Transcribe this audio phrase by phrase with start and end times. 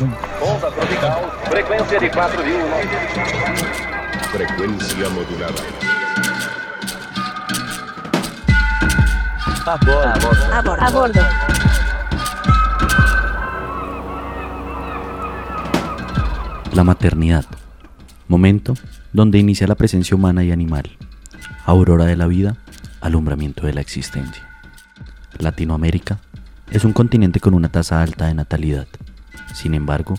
[0.00, 2.56] Onda tropical, frecuencia de 4.000.
[4.32, 5.62] Frecuencia modulada.
[9.66, 10.80] A bordo.
[10.80, 11.20] A bordo.
[16.72, 17.44] La maternidad.
[18.28, 18.74] Momento
[19.12, 20.90] donde inicia la presencia humana y animal.
[21.66, 22.56] Aurora de la vida,
[23.02, 24.48] alumbramiento de la existencia.
[25.38, 26.18] Latinoamérica
[26.70, 28.86] es un continente con una tasa alta de natalidad.
[29.54, 30.14] Sin embargo,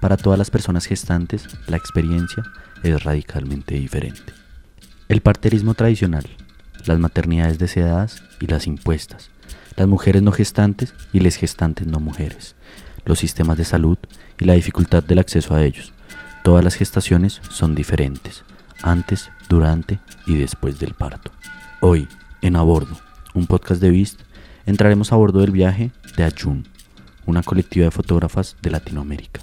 [0.00, 2.44] para todas las personas gestantes, la experiencia
[2.82, 4.32] es radicalmente diferente.
[5.08, 6.24] El parterismo tradicional,
[6.84, 9.30] las maternidades deseadas y las impuestas,
[9.76, 12.56] las mujeres no gestantes y les gestantes no mujeres,
[13.04, 13.98] los sistemas de salud
[14.38, 15.92] y la dificultad del acceso a ellos.
[16.44, 18.44] Todas las gestaciones son diferentes,
[18.82, 21.30] antes, durante y después del parto.
[21.80, 22.08] Hoy,
[22.42, 22.96] en A Bordo,
[23.34, 24.20] un podcast de Vist,
[24.66, 26.66] entraremos a bordo del viaje de Ayun,
[27.28, 29.42] una colectiva de fotógrafas de Latinoamérica,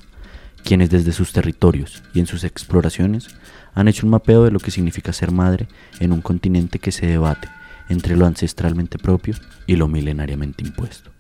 [0.64, 3.28] quienes desde sus territorios y en sus exploraciones
[3.76, 5.68] han hecho un mapeo de lo que significa ser madre
[6.00, 7.48] en un continente que se debate
[7.88, 9.36] entre lo ancestralmente propio
[9.68, 11.12] y lo milenariamente impuesto.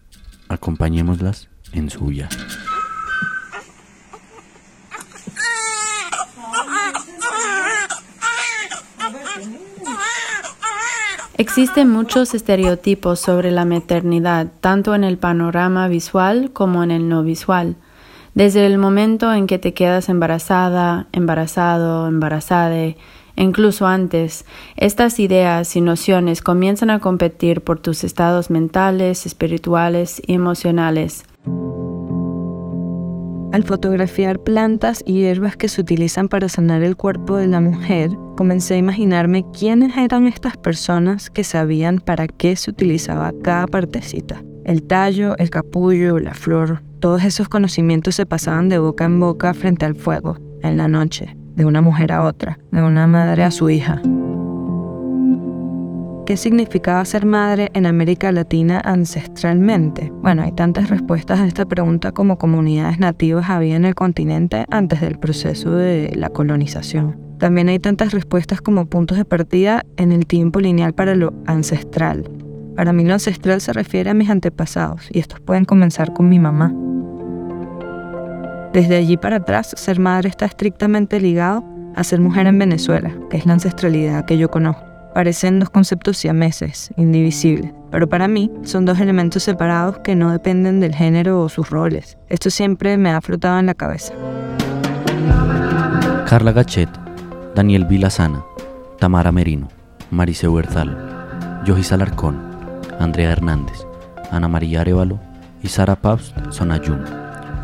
[0.48, 2.36] Acompañémoslas en su viaje.
[11.58, 17.24] Existen muchos estereotipos sobre la maternidad, tanto en el panorama visual como en el no
[17.24, 17.78] visual.
[18.34, 22.98] Desde el momento en que te quedas embarazada, embarazado, embarazada, e
[23.38, 24.44] incluso antes,
[24.76, 31.24] estas ideas y nociones comienzan a competir por tus estados mentales, espirituales y emocionales.
[33.52, 38.12] Al fotografiar plantas y hierbas que se utilizan para sanar el cuerpo de la mujer,
[38.36, 44.44] comencé a imaginarme quiénes eran estas personas que sabían para qué se utilizaba cada partecita.
[44.66, 49.54] El tallo, el capullo, la flor, todos esos conocimientos se pasaban de boca en boca
[49.54, 53.52] frente al fuego, en la noche, de una mujer a otra, de una madre a
[53.52, 54.02] su hija.
[56.26, 60.12] ¿Qué significaba ser madre en América Latina ancestralmente?
[60.24, 65.02] Bueno, hay tantas respuestas a esta pregunta como comunidades nativas había en el continente antes
[65.02, 67.16] del proceso de la colonización.
[67.38, 72.28] También hay tantas respuestas como puntos de partida en el tiempo lineal para lo ancestral.
[72.76, 76.40] Para mí lo ancestral se refiere a mis antepasados y estos pueden comenzar con mi
[76.40, 76.74] mamá.
[78.74, 81.64] Desde allí para atrás, ser madre está estrictamente ligado
[81.96, 86.18] a ser mujer en Venezuela, que es la ancestralidad que yo conozco parecen dos conceptos
[86.18, 91.48] siameses, indivisibles, pero para mí son dos elementos separados que no dependen del género o
[91.48, 92.18] sus roles.
[92.28, 94.14] Esto siempre me ha flotado en la cabeza.
[96.28, 96.90] Carla Gachet,
[97.56, 98.44] Daniel Vilazana,
[99.00, 99.70] Tamara Merino,
[100.12, 102.38] Marice Huertal, Yohis Alarcón,
[103.00, 103.88] Andrea Hernández,
[104.32, 105.18] Ana María Arevalo
[105.64, 107.06] y Sara Paust son Ayun,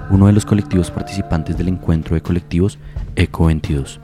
[0.10, 2.80] uno de los colectivos participantes del encuentro de colectivos
[3.18, 4.00] ECO 22,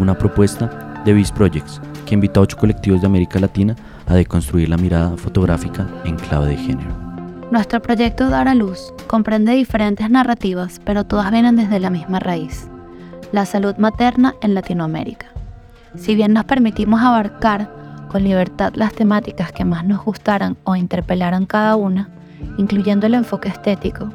[0.00, 3.76] una propuesta de Vis Projects que invita a ocho colectivos de América Latina
[4.06, 6.96] a deconstruir la mirada fotográfica en clave de género.
[7.50, 12.66] Nuestro proyecto Dar a Luz comprende diferentes narrativas, pero todas vienen desde la misma raíz,
[13.30, 15.26] la salud materna en Latinoamérica.
[15.96, 17.70] Si bien nos permitimos abarcar
[18.08, 22.08] con libertad las temáticas que más nos gustaran o interpelaran cada una,
[22.56, 24.08] incluyendo el enfoque estético,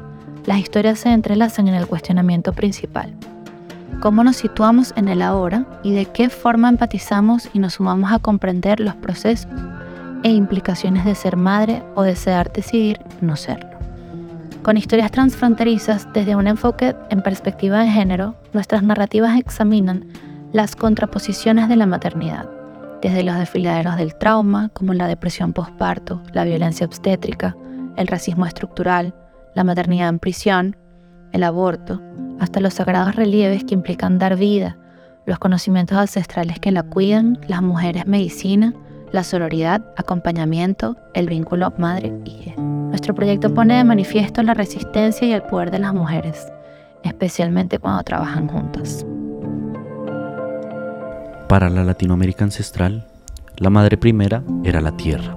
[0.46, 3.14] las historias se entrelazan en el cuestionamiento principal
[4.00, 8.18] cómo nos situamos en el ahora y de qué forma empatizamos y nos sumamos a
[8.18, 9.50] comprender los procesos
[10.22, 13.70] e implicaciones de ser madre o desear decidir no serlo.
[14.62, 20.06] Con historias transfronterizas desde un enfoque en perspectiva de género, nuestras narrativas examinan
[20.52, 22.48] las contraposiciones de la maternidad,
[23.02, 27.54] desde los desfiladeros del trauma, como la depresión postparto, la violencia obstétrica,
[27.96, 29.14] el racismo estructural,
[29.54, 30.76] la maternidad en prisión,
[31.32, 32.00] el aborto,
[32.40, 34.76] hasta los sagrados relieves que implican dar vida,
[35.26, 38.74] los conocimientos ancestrales que la cuidan, las mujeres medicina,
[39.12, 42.54] la sororidad, acompañamiento, el vínculo madre-hija.
[42.58, 46.46] Nuestro proyecto pone de manifiesto la resistencia y el poder de las mujeres,
[47.02, 49.06] especialmente cuando trabajan juntas.
[51.48, 53.06] Para la Latinoamérica ancestral,
[53.56, 55.36] la madre primera era la tierra,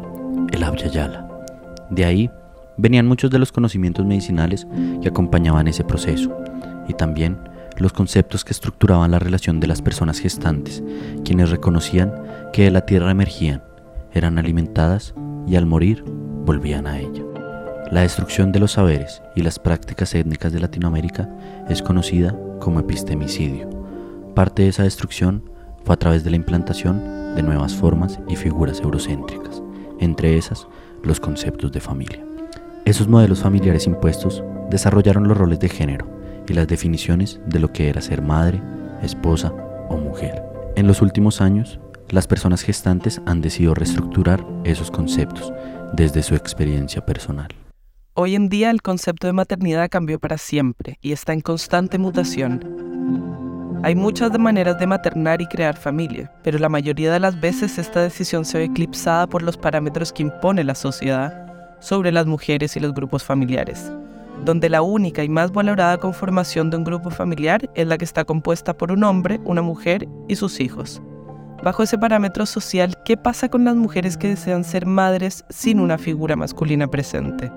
[0.51, 1.27] el Abyayala.
[1.89, 2.31] De ahí
[2.77, 4.67] venían muchos de los conocimientos medicinales
[5.01, 6.35] que acompañaban ese proceso
[6.88, 7.38] y también
[7.78, 10.84] los conceptos que estructuraban la relación de las personas gestantes,
[11.24, 12.13] quienes reconocían
[12.54, 13.63] que de la tierra emergían,
[14.13, 15.13] eran alimentadas
[15.48, 16.04] y al morir
[16.45, 17.24] volvían a ella.
[17.92, 21.30] La destrucción de los saberes y las prácticas étnicas de Latinoamérica
[21.69, 23.69] es conocida como epistemicidio.
[24.34, 25.44] Parte de esa destrucción
[25.86, 29.62] fue a través de la implantación de nuevas formas y figuras eurocéntricas,
[30.00, 30.68] entre esas
[31.04, 32.25] los conceptos de familia.
[32.84, 36.16] Esos modelos familiares impuestos desarrollaron los roles de género
[36.47, 38.61] y las definiciones de lo que era ser madre,
[39.01, 39.53] esposa
[39.89, 40.41] o mujer.
[40.75, 41.79] En los últimos años,
[42.09, 45.51] las personas gestantes han decidido reestructurar esos conceptos
[45.94, 47.49] desde su experiencia personal.
[48.13, 53.79] Hoy en día el concepto de maternidad cambió para siempre y está en constante mutación.
[53.83, 58.01] Hay muchas maneras de maternar y crear familia, pero la mayoría de las veces esta
[58.01, 62.79] decisión se ve eclipsada por los parámetros que impone la sociedad sobre las mujeres y
[62.79, 63.91] los grupos familiares,
[64.45, 68.25] donde la única y más valorada conformación de un grupo familiar es la que está
[68.25, 71.01] compuesta por un hombre, una mujer y sus hijos.
[71.63, 75.98] Bajo ese parámetro social, ¿qué pasa con las mujeres que desean ser madres sin una
[75.98, 77.51] figura masculina presente?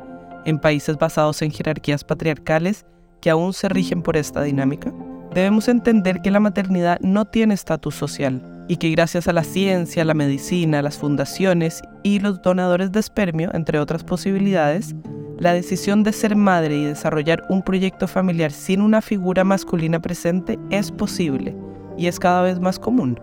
[0.44, 2.86] en países basados en jerarquías patriarcales
[3.20, 4.92] que aún se rigen por esta dinámica?
[5.34, 10.04] Debemos entender que la maternidad no tiene estatus social y que gracias a la ciencia,
[10.04, 14.94] la medicina, las fundaciones y los donadores de espermio, entre otras posibilidades,
[15.40, 20.58] la decisión de ser madre y desarrollar un proyecto familiar sin una figura masculina presente
[20.68, 21.56] es posible
[21.96, 23.18] y es cada vez más común.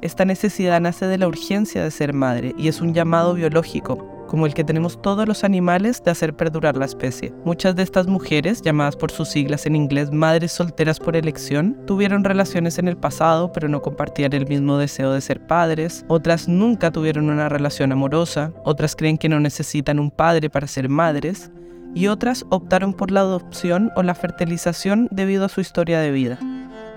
[0.00, 4.46] Esta necesidad nace de la urgencia de ser madre y es un llamado biológico como
[4.46, 7.34] el que tenemos todos los animales de hacer perdurar la especie.
[7.44, 12.24] Muchas de estas mujeres, llamadas por sus siglas en inglés madres solteras por elección, tuvieron
[12.24, 16.90] relaciones en el pasado pero no compartían el mismo deseo de ser padres, otras nunca
[16.90, 21.50] tuvieron una relación amorosa, otras creen que no necesitan un padre para ser madres,
[21.94, 26.38] y otras optaron por la adopción o la fertilización debido a su historia de vida.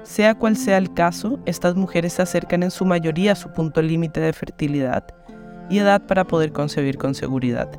[0.03, 3.81] Sea cual sea el caso, estas mujeres se acercan en su mayoría a su punto
[3.81, 5.05] límite de fertilidad
[5.69, 7.69] y edad para poder concebir con seguridad.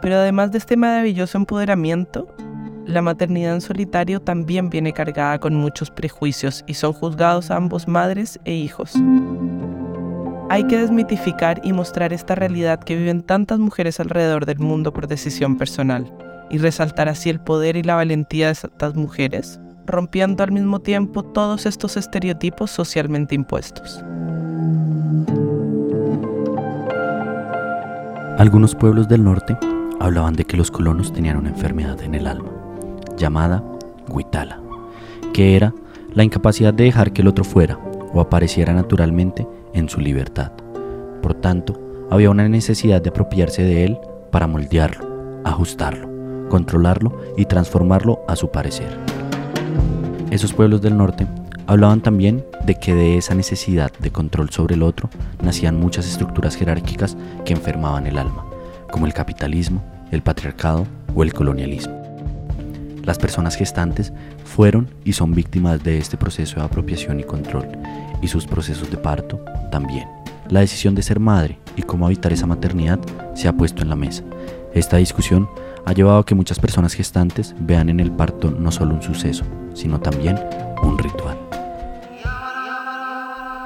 [0.00, 2.28] Pero además de este maravilloso empoderamiento,
[2.86, 8.40] la maternidad en solitario también viene cargada con muchos prejuicios y son juzgados ambos madres
[8.44, 8.94] e hijos.
[10.50, 15.06] Hay que desmitificar y mostrar esta realidad que viven tantas mujeres alrededor del mundo por
[15.06, 16.12] decisión personal
[16.50, 21.22] y resaltar así el poder y la valentía de estas mujeres, rompiendo al mismo tiempo
[21.22, 24.04] todos estos estereotipos socialmente impuestos.
[28.38, 29.56] Algunos pueblos del norte
[30.00, 32.50] hablaban de que los colonos tenían una enfermedad en el alma,
[33.16, 33.62] llamada
[34.08, 34.58] guitala,
[35.34, 35.74] que era
[36.14, 37.78] la incapacidad de dejar que el otro fuera
[38.12, 40.52] o apareciera naturalmente en su libertad.
[41.20, 41.78] Por tanto,
[42.10, 43.98] había una necesidad de apropiarse de él
[44.30, 48.98] para moldearlo, ajustarlo, controlarlo y transformarlo a su parecer.
[50.30, 51.26] Esos pueblos del norte
[51.66, 55.08] hablaban también de que de esa necesidad de control sobre el otro
[55.42, 58.44] nacían muchas estructuras jerárquicas que enfermaban el alma,
[58.90, 62.00] como el capitalismo, el patriarcado o el colonialismo.
[63.04, 64.12] Las personas gestantes
[64.44, 67.66] fueron y son víctimas de este proceso de apropiación y control,
[68.20, 70.08] y sus procesos de parto también.
[70.48, 73.00] La decisión de ser madre y cómo habitar esa maternidad
[73.34, 74.22] se ha puesto en la mesa.
[74.74, 75.48] Esta discusión
[75.84, 79.44] ha llevado a que muchas personas gestantes vean en el parto no solo un suceso,
[79.74, 80.38] sino también
[80.82, 81.21] un ritual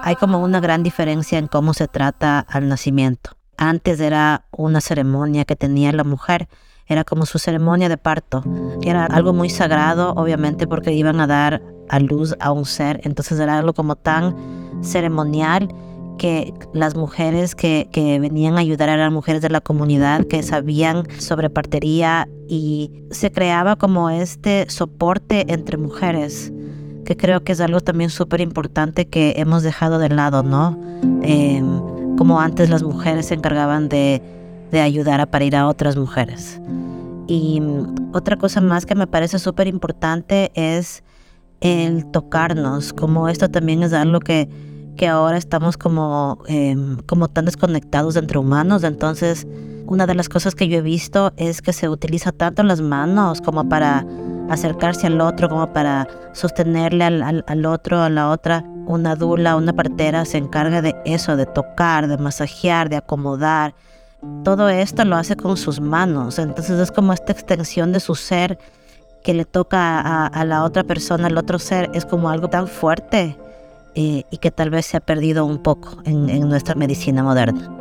[0.06, 3.32] hay como una gran diferencia en cómo se trata al nacimiento.
[3.56, 6.46] Antes era una ceremonia que tenía la mujer,
[6.86, 8.44] era como su ceremonia de parto,
[8.82, 13.40] era algo muy sagrado, obviamente porque iban a dar a luz a un ser, entonces
[13.40, 14.36] era algo como tan
[14.80, 15.74] ceremonial
[16.18, 21.02] que las mujeres que, que venían a ayudar eran mujeres de la comunidad que sabían
[21.18, 26.52] sobre partería y se creaba como este soporte entre mujeres
[27.06, 30.78] que creo que es algo también súper importante que hemos dejado de lado, ¿no?
[31.22, 34.20] Em, como antes las mujeres se encargaban de,
[34.70, 36.60] de ayudar a parir a otras mujeres.
[37.26, 41.02] Y mm, otra cosa más que me parece súper importante es
[41.60, 44.48] el tocarnos, como esto también es algo que,
[44.96, 49.46] que ahora estamos como, em, como tan desconectados entre humanos, entonces
[49.86, 53.40] una de las cosas que yo he visto es que se utiliza tanto las manos
[53.40, 54.04] como para
[54.50, 58.64] acercarse al otro, como para sostenerle al, al, otro, a la otra.
[58.86, 63.74] Una dula, una partera se encarga de eso, de tocar, de masajear, de acomodar.
[64.44, 66.38] Todo esto lo hace con sus manos.
[66.38, 68.58] Entonces es como esta extensión de su ser
[69.22, 71.90] que le toca a, la otra persona, al otro ser.
[71.94, 73.36] Es como algo tan fuerte
[73.94, 77.72] eh, y que tal vez se ha perdido un poco en, en nuestra medicina moderna.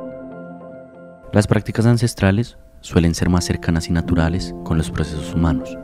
[1.32, 5.78] Las prácticas ancestrales suelen ser más cercanas y naturales con los procesos humanos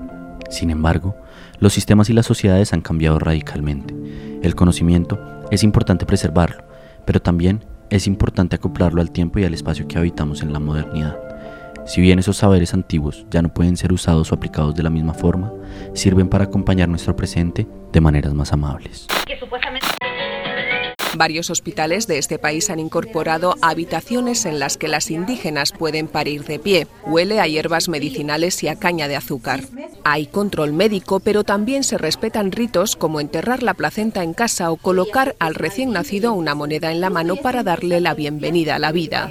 [0.51, 1.15] sin embargo,
[1.59, 3.95] los sistemas y las sociedades han cambiado radicalmente.
[4.43, 6.63] El conocimiento es importante preservarlo,
[7.05, 11.17] pero también es importante acoplarlo al tiempo y al espacio que habitamos en la modernidad.
[11.85, 15.13] Si bien esos saberes antiguos ya no pueden ser usados o aplicados de la misma
[15.13, 15.51] forma,
[15.93, 19.07] sirven para acompañar nuestro presente de maneras más amables.
[21.17, 26.45] Varios hospitales de este país han incorporado habitaciones en las que las indígenas pueden parir
[26.45, 26.87] de pie.
[27.05, 29.61] Huele a hierbas medicinales y a caña de azúcar.
[30.03, 34.77] Hay control médico, pero también se respetan ritos como enterrar la placenta en casa o
[34.77, 38.91] colocar al recién nacido una moneda en la mano para darle la bienvenida a la
[38.91, 39.29] vida.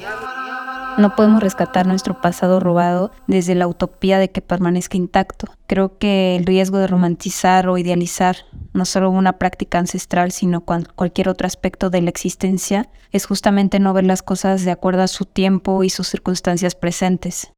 [0.99, 5.47] No podemos rescatar nuestro pasado robado desde la utopía de que permanezca intacto.
[5.67, 8.37] Creo que el riesgo de romantizar o idealizar
[8.73, 13.93] no solo una práctica ancestral, sino cualquier otro aspecto de la existencia, es justamente no
[13.93, 17.53] ver las cosas de acuerdo a su tiempo y sus circunstancias presentes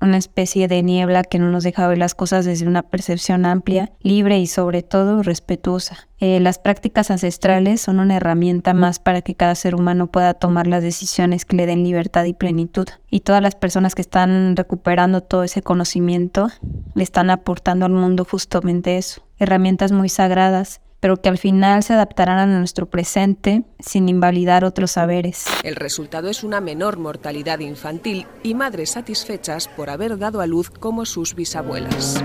[0.00, 3.92] una especie de niebla que no nos deja ver las cosas desde una percepción amplia,
[4.00, 6.08] libre y sobre todo respetuosa.
[6.18, 10.66] Eh, las prácticas ancestrales son una herramienta más para que cada ser humano pueda tomar
[10.66, 12.88] las decisiones que le den libertad y plenitud.
[13.10, 16.48] Y todas las personas que están recuperando todo ese conocimiento
[16.94, 21.94] le están aportando al mundo justamente eso, herramientas muy sagradas pero que al final se
[21.94, 25.46] adaptarán a nuestro presente sin invalidar otros saberes.
[25.64, 30.70] El resultado es una menor mortalidad infantil y madres satisfechas por haber dado a luz
[30.70, 32.22] como sus bisabuelas.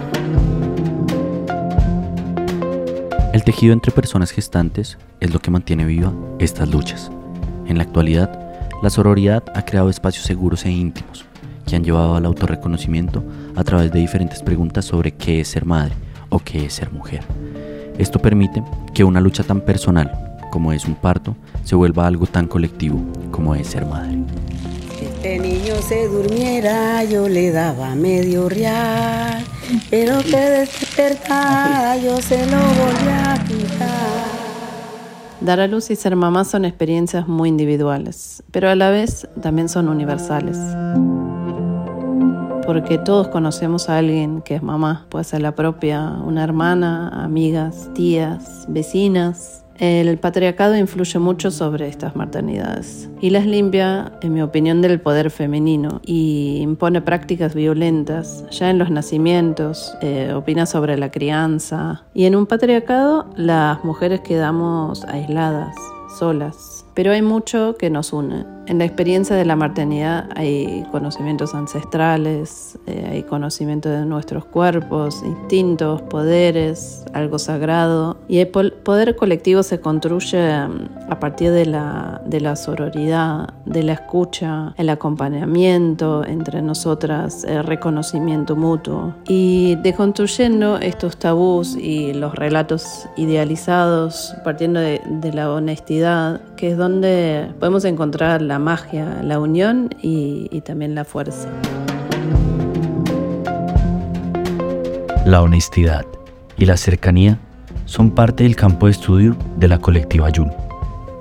[3.33, 7.11] El tejido entre personas gestantes es lo que mantiene viva estas luchas.
[7.67, 8.39] En la actualidad,
[8.81, 11.25] la sororidad ha creado espacios seguros e íntimos
[11.65, 13.23] que han llevado al autorreconocimiento
[13.55, 15.95] a través de diferentes preguntas sobre qué es ser madre
[16.29, 17.23] o qué es ser mujer.
[17.97, 18.61] Esto permite
[18.93, 20.11] que una lucha tan personal
[20.51, 22.99] como es un parto se vuelva algo tan colectivo
[23.31, 24.19] como es ser madre.
[24.97, 29.43] Si este niño se durmiera, yo le daba medio real,
[29.89, 34.25] pero que despertara, yo se lo voy a quitar.
[35.41, 39.69] Dar a luz y ser mamá son experiencias muy individuales, pero a la vez también
[39.69, 40.57] son universales
[42.65, 47.89] porque todos conocemos a alguien que es mamá, puede ser la propia, una hermana, amigas,
[47.93, 49.63] tías, vecinas.
[49.77, 55.31] El patriarcado influye mucho sobre estas maternidades y las limpia, en mi opinión, del poder
[55.31, 58.45] femenino y impone prácticas violentas.
[58.51, 64.21] Ya en los nacimientos, eh, opina sobre la crianza y en un patriarcado las mujeres
[64.21, 65.75] quedamos aisladas,
[66.17, 68.45] solas, pero hay mucho que nos une.
[68.67, 75.21] En la experiencia de la maternidad hay conocimientos ancestrales, eh, hay conocimiento de nuestros cuerpos,
[75.23, 78.17] instintos, poderes, algo sagrado.
[78.27, 83.83] Y el poder colectivo se construye mm, a partir de la, de la sororidad, de
[83.83, 89.13] la escucha, el acompañamiento entre nosotras, el reconocimiento mutuo.
[89.27, 96.77] Y deconstruyendo estos tabús y los relatos idealizados, partiendo de, de la honestidad, que es
[96.77, 101.47] donde podemos encontrar la magia, la unión y, y también la fuerza.
[105.27, 106.07] La honestidad
[106.57, 107.37] y la cercanía
[107.85, 110.51] son parte del campo de estudio de la colectiva Yun.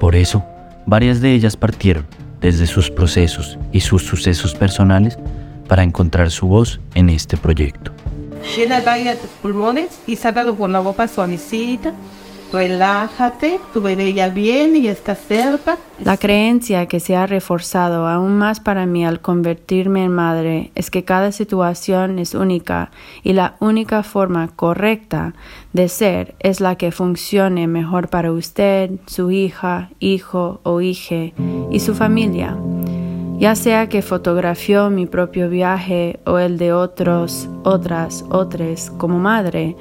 [0.00, 0.42] Por eso,
[0.86, 2.06] varias de ellas partieron
[2.40, 5.18] desde sus procesos y sus sucesos personales
[5.68, 7.92] para encontrar su voz en este proyecto.
[8.56, 11.92] Llena varias pulmones y sácalo con la boca suavecita
[12.54, 15.76] relájate, tu bebé ya viene y está cerca.
[16.02, 20.90] La creencia que se ha reforzado aún más para mí al convertirme en madre es
[20.90, 22.92] que cada situación es única
[23.25, 25.34] y la única forma correcta
[25.73, 31.32] de ser es la que funcione mejor para usted, su hija, hijo o hija
[31.70, 32.56] y su familia.
[33.38, 39.75] Ya sea que fotografió mi propio viaje o el de otros, otras, otros como madre,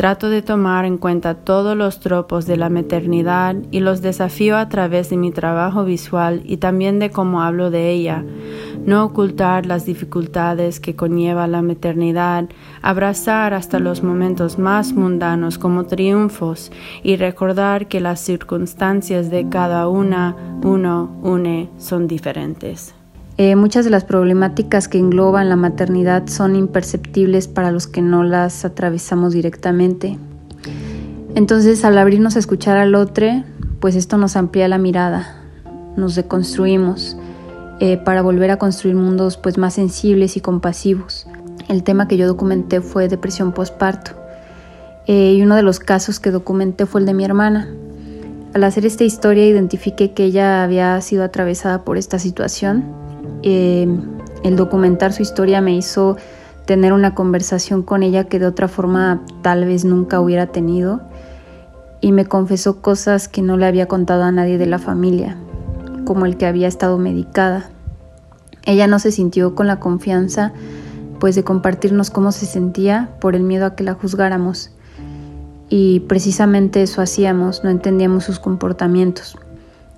[0.00, 4.66] Trato de tomar en cuenta todos los tropos de la maternidad y los desafío a
[4.70, 8.24] través de mi trabajo visual y también de cómo hablo de ella.
[8.86, 12.48] No ocultar las dificultades que conlleva la maternidad,
[12.80, 19.86] abrazar hasta los momentos más mundanos como triunfos y recordar que las circunstancias de cada
[19.86, 22.94] una, uno, une, son diferentes.
[23.42, 28.22] Eh, muchas de las problemáticas que engloban la maternidad son imperceptibles para los que no
[28.22, 30.18] las atravesamos directamente.
[31.34, 33.42] Entonces, al abrirnos a escuchar al otro,
[33.80, 35.40] pues esto nos amplía la mirada,
[35.96, 37.16] nos deconstruimos
[37.80, 41.26] eh, para volver a construir mundos pues más sensibles y compasivos.
[41.66, 44.10] El tema que yo documenté fue depresión postparto
[45.06, 47.70] eh, y uno de los casos que documenté fue el de mi hermana.
[48.52, 53.00] Al hacer esta historia identifiqué que ella había sido atravesada por esta situación
[53.42, 53.88] eh,
[54.42, 56.16] el documentar su historia me hizo
[56.66, 61.00] tener una conversación con ella que de otra forma tal vez nunca hubiera tenido
[62.00, 65.36] y me confesó cosas que no le había contado a nadie de la familia,
[66.04, 67.70] como el que había estado medicada.
[68.64, 70.52] Ella no se sintió con la confianza
[71.18, 74.70] pues de compartirnos cómo se sentía por el miedo a que la juzgáramos.
[75.68, 79.36] Y precisamente eso hacíamos, no entendíamos sus comportamientos.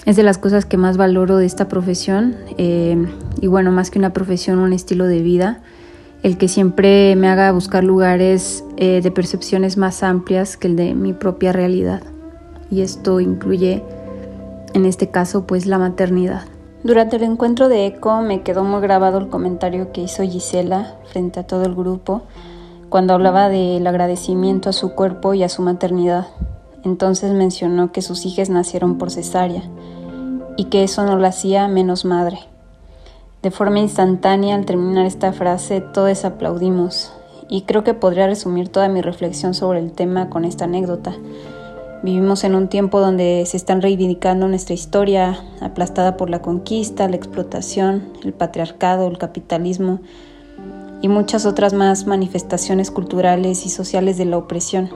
[0.04, 3.06] Es de las cosas que más valoro de esta profesión eh,
[3.40, 5.61] y bueno, más que una profesión, un estilo de vida,
[6.25, 10.94] el que siempre me haga buscar lugares eh, de percepciones más amplias que el de
[10.94, 12.02] mi propia realidad.
[12.68, 13.85] Y esto incluye,
[14.75, 16.47] en este caso, pues la maternidad.
[16.82, 21.38] Durante el encuentro de ECO me quedó muy grabado el comentario que hizo Gisela frente
[21.38, 22.23] a todo el grupo
[22.88, 26.26] cuando hablaba del agradecimiento a su cuerpo y a su maternidad.
[26.82, 29.62] Entonces mencionó que sus hijas nacieron por cesárea
[30.56, 32.38] y que eso no la hacía menos madre.
[33.42, 37.12] De forma instantánea, al terminar esta frase, todos aplaudimos
[37.49, 41.14] y creo que podría resumir toda mi reflexión sobre el tema con esta anécdota.
[42.02, 47.16] Vivimos en un tiempo donde se están reivindicando nuestra historia, aplastada por la conquista, la
[47.16, 50.00] explotación, el patriarcado, el capitalismo
[51.00, 54.90] y muchas otras más manifestaciones culturales y sociales de la opresión.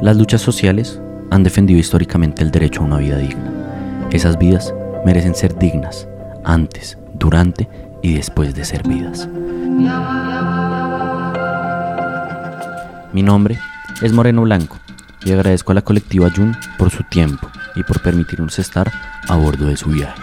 [0.00, 4.08] Las luchas sociales han defendido históricamente el derecho a una vida digna.
[4.10, 6.08] Esas vidas merecen ser dignas
[6.44, 7.68] antes, durante
[8.02, 9.28] y después de ser vidas.
[13.12, 13.58] Mi nombre
[14.02, 14.76] es Moreno Blanco
[15.24, 18.92] y agradezco a la colectiva Jun por su tiempo y por permitirnos estar
[19.28, 20.20] a bordo de su viaje.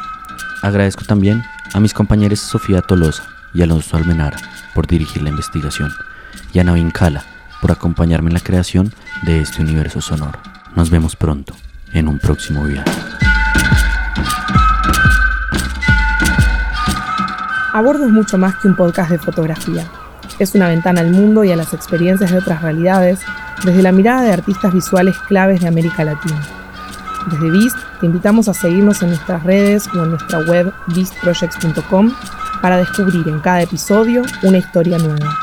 [0.62, 1.44] Agradezco también
[1.74, 4.38] a mis compañeros Sofía Tolosa y Alonso Almenara
[4.74, 5.92] por dirigir la investigación
[6.54, 7.24] y a Navin Kala
[7.62, 8.94] por acompañarme en la creación
[9.24, 10.40] de este universo sonoro.
[10.76, 11.54] Nos vemos pronto
[11.94, 12.92] en un próximo viaje.
[17.74, 19.90] A bordo es mucho más que un podcast de fotografía
[20.40, 23.20] es una ventana al mundo y a las experiencias de otras realidades
[23.64, 26.42] desde la mirada de artistas visuales claves de América Latina.
[27.30, 32.12] Desde Beast te invitamos a seguirnos en nuestras redes o en nuestra web beastprojects.com
[32.62, 35.38] para descubrir en cada episodio una historia nueva.